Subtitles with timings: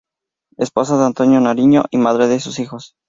[0.57, 2.95] Esposa de Antonio Nariño y madre de sus hijos.